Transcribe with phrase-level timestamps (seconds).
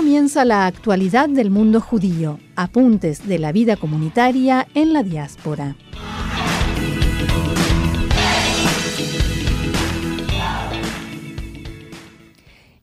[0.00, 5.76] Comienza la actualidad del mundo judío, apuntes de la vida comunitaria en la diáspora.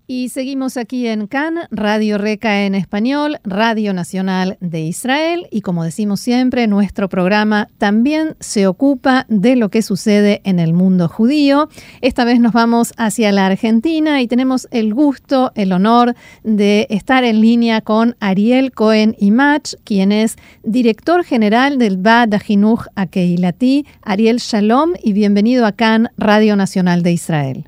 [0.10, 5.48] Y seguimos aquí en CAN, Radio Reca en español, Radio Nacional de Israel.
[5.52, 10.74] Y como decimos siempre, nuestro programa también se ocupa de lo que sucede en el
[10.74, 11.68] mundo judío.
[12.00, 17.26] Esta vez nos vamos hacia la Argentina y tenemos el gusto, el honor de estar
[17.26, 23.86] en línea con Ariel Cohen Imach, quien es director general del Bad Ajinuj Akeilati.
[24.04, 27.68] Ariel Shalom y bienvenido a CAN, Radio Nacional de Israel.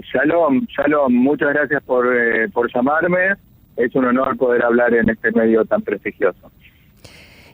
[0.00, 3.34] Shalom, shalom, muchas gracias por, eh, por llamarme.
[3.76, 6.50] Es un honor poder hablar en este medio tan prestigioso.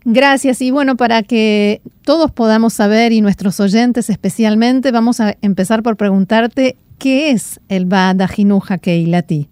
[0.04, 0.62] Gracias.
[0.62, 5.96] Y bueno, para que todos podamos saber y nuestros oyentes especialmente, vamos a empezar por
[5.96, 9.48] preguntarte qué es el Bada Jinuja Keilati.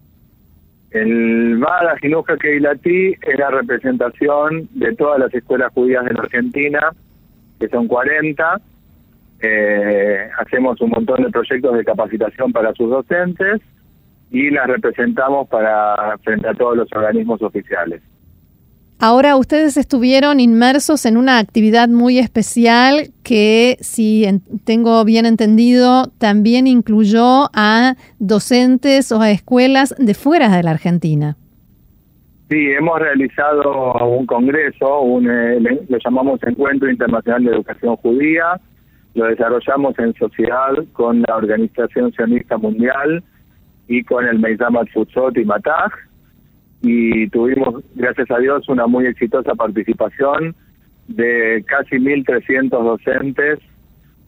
[0.90, 6.90] El Bada Jinuja Keilati es la representación de todas las escuelas judías de la Argentina,
[7.60, 8.60] que son 40,
[9.40, 13.60] eh, hacemos un montón de proyectos de capacitación para sus docentes
[14.30, 18.02] y las representamos para frente a todos los organismos oficiales.
[18.98, 24.24] Ahora ustedes estuvieron inmersos en una actividad muy especial que, si
[24.64, 31.36] tengo bien entendido, también incluyó a docentes o a escuelas de fuera de la Argentina.
[32.48, 38.60] Sí, hemos realizado un congreso, un, eh, lo llamamos Encuentro Internacional de Educación Judía,
[39.16, 43.24] lo desarrollamos en sociedad con la Organización Sionista Mundial
[43.88, 45.90] y con el Meizamat Futsot y Mataj
[46.82, 50.54] y tuvimos, gracias a Dios, una muy exitosa participación
[51.08, 53.58] de casi 1.300 docentes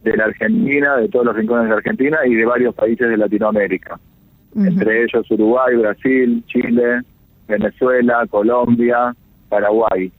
[0.03, 3.17] de la Argentina, de todos los rincones de la Argentina y de varios países de
[3.17, 3.99] Latinoamérica,
[4.55, 7.01] entre ellos Uruguay, Brasil, Chile,
[7.47, 9.13] Venezuela, Colombia,
[9.49, 10.11] Paraguay.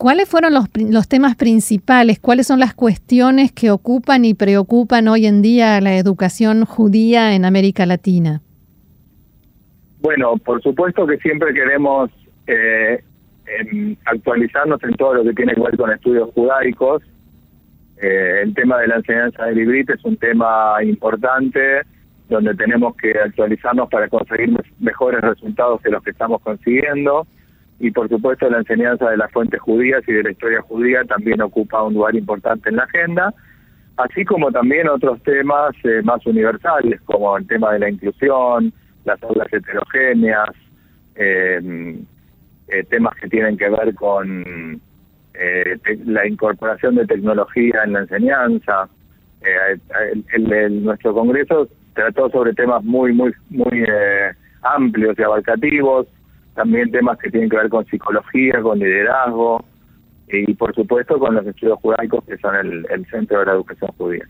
[0.00, 2.18] ¿Cuáles fueron los, los, temas principales?
[2.18, 7.44] ¿Cuáles son las cuestiones que ocupan y preocupan hoy en día la educación judía en
[7.44, 8.40] América Latina?
[10.00, 12.10] Bueno, por supuesto que siempre queremos
[12.46, 13.04] eh,
[14.06, 17.02] actualizarnos en todo lo que tiene que ver con estudios judaicos.
[18.00, 21.82] Eh, el tema de la enseñanza del librito es un tema importante
[22.30, 27.26] donde tenemos que actualizarnos para conseguir mejores resultados que los que estamos consiguiendo
[27.80, 31.40] y por supuesto la enseñanza de las fuentes judías y de la historia judía también
[31.40, 33.32] ocupa un lugar importante en la agenda,
[33.96, 38.70] así como también otros temas eh, más universales como el tema de la inclusión,
[39.06, 40.50] las aulas heterogéneas,
[41.14, 41.98] eh,
[42.68, 44.80] eh, temas que tienen que ver con
[46.04, 48.88] la incorporación de tecnología en la enseñanza.
[50.32, 53.86] El, nuestro congreso trató sobre temas muy muy muy
[54.62, 56.08] amplios y abarcativos
[56.54, 59.64] también temas que tienen que ver con psicología, con liderazgo
[60.32, 64.24] y por supuesto con los estudios judaicos que son el, centro de la educación judía.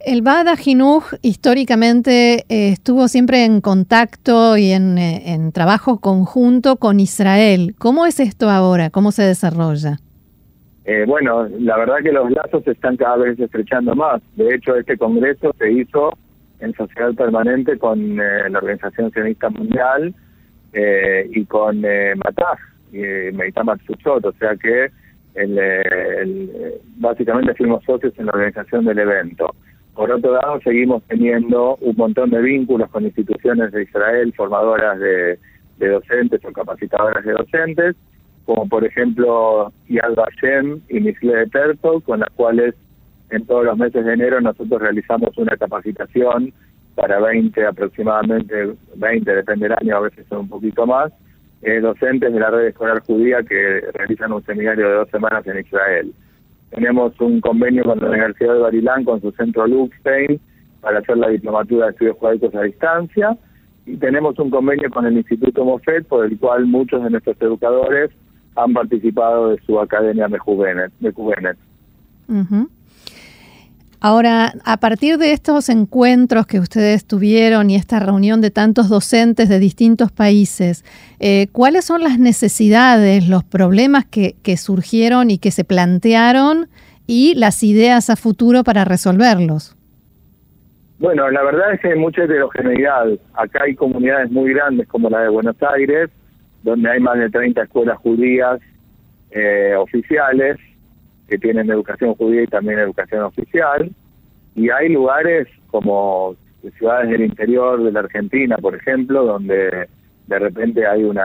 [0.00, 6.76] El Bada Jinuj históricamente eh, estuvo siempre en contacto y en, eh, en, trabajo conjunto
[6.76, 7.74] con Israel.
[7.78, 8.90] ¿Cómo es esto ahora?
[8.90, 9.98] ¿Cómo se desarrolla?
[10.84, 14.22] Eh, bueno, la verdad que los lazos se están cada vez estrechando más.
[14.36, 16.16] De hecho, este congreso se hizo
[16.60, 20.14] en sociedad permanente con la Organización Sionista Mundial,
[20.78, 22.58] eh, y con eh, Mataj,
[22.92, 24.90] y Meitamat o sea que
[25.34, 29.54] el, eh, básicamente fuimos socios en la organización del evento.
[29.94, 35.38] Por otro lado, seguimos teniendo un montón de vínculos con instituciones de Israel, formadoras de,
[35.78, 37.96] docentes o capacitadoras de docentes,
[38.44, 42.74] como por ejemplo Yad Vashem y Misle de Terto, con las cuales
[43.30, 46.52] en todos los meses de enero nosotros realizamos una capacitación
[46.96, 51.12] para 20 aproximadamente, 20 depende del año, a veces son un poquito más,
[51.62, 55.60] eh, docentes de la red escolar judía que realizan un seminario de dos semanas en
[55.60, 56.12] Israel.
[56.70, 60.40] Tenemos un convenio con la Universidad de Barilán, con su centro Luxstein,
[60.80, 63.36] para hacer la diplomatura de estudios judaicos a distancia,
[63.84, 68.10] y tenemos un convenio con el Instituto Mofet, por el cual muchos de nuestros educadores
[68.56, 70.92] han participado de su academia de Juvenet.
[74.00, 79.48] Ahora, a partir de estos encuentros que ustedes tuvieron y esta reunión de tantos docentes
[79.48, 80.84] de distintos países,
[81.18, 86.68] eh, ¿cuáles son las necesidades, los problemas que, surgieron y que se plantearon
[87.06, 89.76] y las ideas a futuro para resolverlos?
[90.98, 93.06] Bueno, la verdad es que hay mucha heterogeneidad.
[93.34, 96.10] Acá hay comunidades muy grandes como la de Buenos Aires,
[96.62, 98.60] donde hay más de 30 escuelas judías
[99.30, 100.56] eh, oficiales
[101.28, 103.90] que tienen educación judía y también educación oficial.
[104.54, 106.36] Y hay lugares como
[106.78, 109.88] ciudades del interior de la Argentina, por ejemplo, donde
[110.26, 111.24] de repente hay una,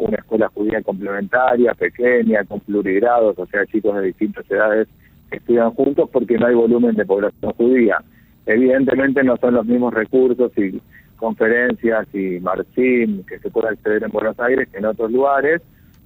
[0.00, 4.88] una escuela judía complementaria, pequeña, con plurigrados, o sea, chicos de distintas edades
[5.30, 7.98] que estudian juntos porque no hay volumen de población judía.
[8.46, 10.80] Evidentemente no son los mismos recursos y
[11.16, 15.60] conferencias y marchín que se puede acceder en Buenos Aires que en otros lugares,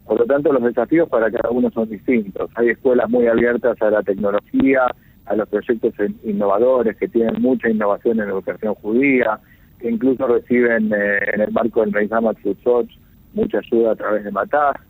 [0.07, 2.51] por lo tanto, los desafíos para cada uno son distintos.
[2.57, 4.87] Hay escuelas muy abiertas a la tecnología,
[5.27, 5.95] a los proyectos
[6.25, 9.39] innovadores que tienen mucha innovación en educación judía,
[9.79, 12.89] que incluso reciben eh, en el marco del Meizamat Futsot
[13.35, 14.81] mucha ayuda a través de Matag.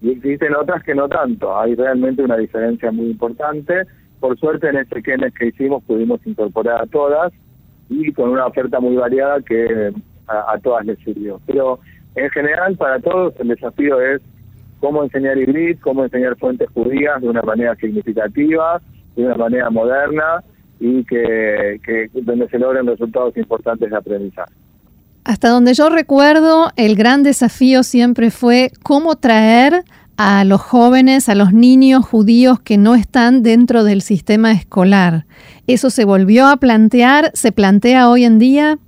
[0.00, 1.58] Y existen otras que no tanto.
[1.58, 3.82] Hay realmente una diferencia muy importante.
[4.20, 7.32] Por suerte, en este Kenes que hicimos pudimos incorporar a todas
[7.88, 9.92] y con una oferta muy variada que
[10.26, 11.40] a, a todas les sirvió.
[11.46, 11.80] Pero
[12.14, 14.22] en general, para todos, el desafío es
[14.80, 18.80] cómo enseñar hibrid, cómo enseñar fuentes judías de una manera significativa,
[19.16, 20.42] de una manera moderna
[20.80, 24.52] y que, donde se logren resultados importantes de aprendizaje.
[25.24, 29.84] Hasta donde yo recuerdo, el gran desafío siempre fue cómo traer
[30.16, 35.24] a los jóvenes, a los niños judíos que no están dentro del sistema escolar.
[35.66, 37.30] ¿Eso se volvió a plantear?
[37.34, 38.78] ¿Se plantea hoy en día?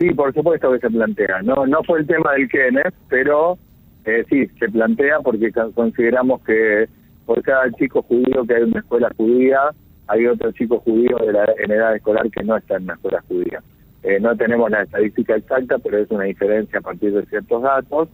[0.00, 1.42] Sí, por supuesto que se plantea.
[1.42, 3.58] No, no fue el tema del Kenneth, pero
[4.04, 6.88] eh, sí, se plantea porque consideramos que
[7.26, 9.60] por cada chico judío que hay en una escuela judía,
[10.08, 13.22] hay otro chico judío de la, en edad escolar que no está en una escuela
[13.28, 13.62] judía.
[14.02, 18.08] Eh, no tenemos la estadística exacta, pero es una diferencia a partir de ciertos datos.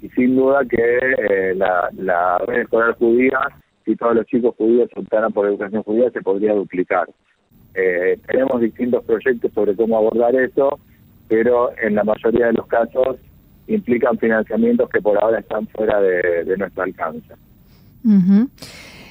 [0.00, 3.38] Y sin duda que eh, la, la red escolar judía,
[3.84, 7.08] si todos los chicos judíos optaran por educación judía, se podría duplicar.
[7.74, 10.78] Eh, tenemos distintos proyectos sobre cómo abordar eso,
[11.28, 13.16] pero en la mayoría de los casos
[13.68, 17.34] implican financiamientos que por ahora están fuera de, nuestro alcance.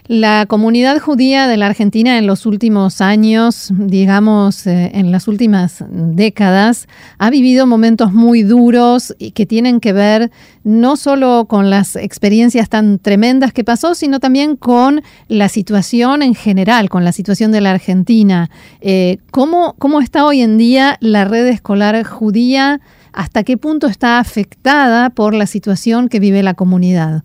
[0.07, 5.81] La comunidad judía de la Argentina en los últimos años, digamos, eh, en las últimas
[5.89, 6.89] décadas,
[7.19, 10.29] ha vivido momentos muy duros y que tienen que ver
[10.65, 16.35] no solo con las experiencias tan tremendas que pasó, sino también con la situación en
[16.35, 18.50] general, con la situación de la Argentina.
[18.81, 22.81] Eh, ¿cómo, ¿Cómo está hoy en día la red escolar judía?
[23.13, 27.24] Hasta qué punto está afectada por la situación que vive la comunidad.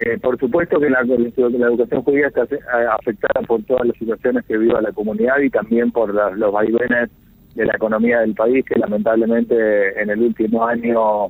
[0.00, 2.58] Eh, por supuesto que la, educación judía está eh,
[2.90, 7.10] afectada por todas las situaciones que vive la comunidad y también por los vaivenes
[7.54, 11.28] de la economía del país, que lamentablemente en el último año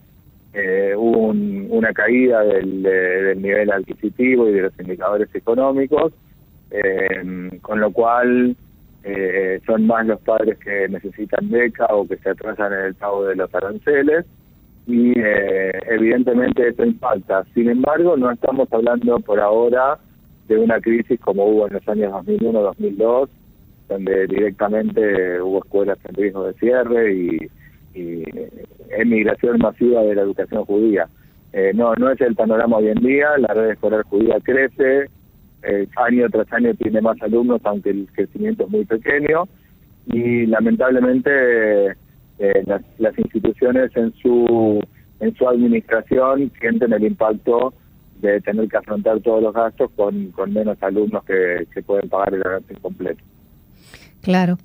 [0.54, 6.12] eh, hubo una caída del, del, nivel adquisitivo y de los indicadores económicos,
[7.60, 8.56] con lo cual
[9.06, 13.26] eh, son más los padres que necesitan beca o que se atrasan en el pago
[13.26, 14.24] de los aranceles
[14.86, 17.44] y eh, evidentemente eso impacta.
[17.54, 19.98] Sin embargo, no estamos hablando por ahora
[20.48, 23.28] de una crisis como hubo en los años 2001-2002,
[23.88, 27.38] donde directamente hubo escuelas en riesgo de cierre y,
[28.90, 31.08] emigración masiva de la educación judía.
[31.52, 35.08] Eh, no, no es el panorama hoy en día, la red escolar judía crece,
[35.66, 39.48] eh, año tras año tiene más alumnos, aunque el crecimiento es muy pequeño,
[40.06, 41.90] y lamentablemente
[42.38, 42.64] eh,
[42.98, 44.80] las, instituciones en su
[45.20, 47.72] en su administración sienten el impacto
[48.20, 52.34] de tener que afrontar todos los gastos con, con menos alumnos que, que pueden pagar
[52.34, 53.22] el avance completo.
[54.22, 54.58] Claro.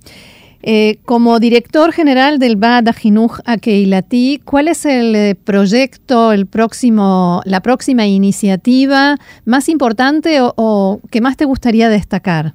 [0.61, 7.41] Eh, como director general del BAD Ajinuj Akeilati, ¿cuál es el eh, proyecto, el próximo,
[7.45, 12.53] la próxima iniciativa más importante o, que más te gustaría destacar?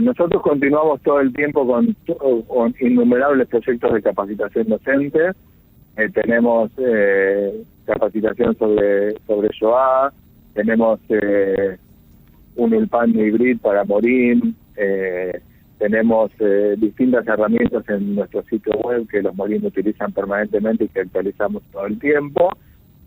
[0.00, 5.32] nosotros continuamos todo el tiempo con, innumerables proyectos de capacitación docente.
[5.96, 6.70] Eh, tenemos
[7.84, 10.12] capacitación sobre sobre Shoah,
[10.54, 11.00] tenemos
[12.56, 15.40] un Ulpan Hibrid para Morín, eh,
[15.84, 21.02] tenemos eh, distintas herramientas en nuestro sitio web que los molinos utilizan permanentemente y que
[21.02, 22.48] actualizamos todo el tiempo.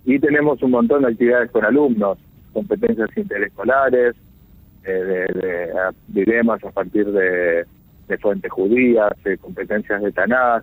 [0.06, 2.20] Y tenemos un montón de actividades con alumnos,
[2.54, 4.14] competencias interescolares,
[4.84, 5.74] eh, de,
[6.08, 7.66] dilemas a partir de,
[8.22, 10.62] fuentes judías, eh, competencias de Tanaj,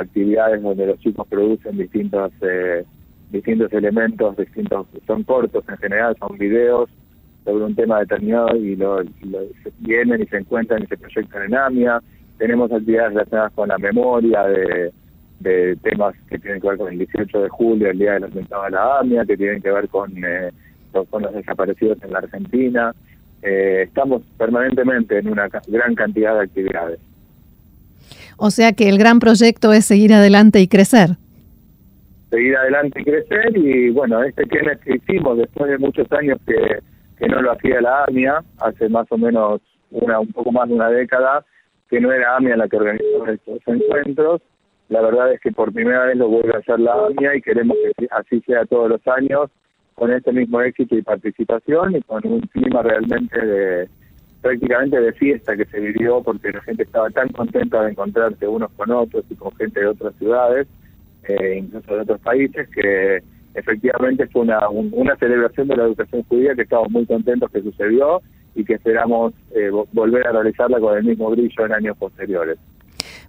[0.00, 2.32] actividades donde los chicos producen distintos
[3.30, 6.90] distintos elementos, distintos son cortos en general, son videos
[7.44, 9.02] sobre un tema determinado y lo,
[9.78, 12.02] vienen y se encuentran y se proyectan en AMIA.
[12.38, 14.92] Tenemos actividades relacionadas con la memoria de,
[15.82, 18.70] temas que tienen que ver con el 18 de julio, el día del atentado de
[18.70, 20.50] la AMIA, que tienen que ver con, eh,
[21.08, 22.94] con los desaparecidos en la Argentina.
[23.42, 27.00] Eh, estamos permanentemente en una gran cantidad de actividades.
[28.36, 31.16] O sea que el gran proyecto es seguir adelante y crecer.
[32.30, 36.80] Seguir adelante y crecer y bueno, este que hicimos después de muchos años que,
[37.20, 39.60] que no lo hacía la AMIA, hace más o menos
[39.90, 41.44] una un poco más de una década,
[41.90, 44.40] que no era AMIA la que organizó estos encuentros.
[44.88, 47.76] La verdad es que por primera vez lo vuelve a hacer la AMIA y queremos
[47.96, 49.50] que así sea todos los años
[49.94, 53.88] con este mismo éxito y participación y con un clima realmente de
[54.40, 58.70] prácticamente de fiesta que se vivió porque la gente estaba tan contenta de encontrarse unos
[58.72, 60.66] con otros y con gente de otras ciudades,
[61.24, 63.22] eh, incluso de otros países, que
[63.54, 68.22] efectivamente fue una, una celebración de la educación judía que estamos muy contentos que sucedió
[68.54, 72.58] y que esperamos eh, volver a realizarla con el mismo brillo en años posteriores.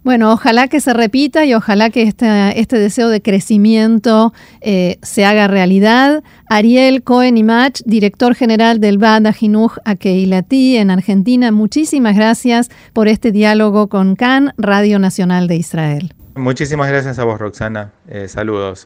[0.04, 2.26] Bueno, ojalá que se repita y ojalá que este,
[2.60, 6.22] este deseo de crecimiento eh, se haga realidad.
[6.50, 13.30] Ariel Cohen Imach, director general del Bada Jinuj Akeilati en Argentina, muchísimas gracias por este
[13.32, 16.12] diálogo con CAN, Radio Nacional de Israel.
[16.34, 17.92] Muchísimas gracias a vos, Roxana.
[18.08, 18.84] Eh, saludos.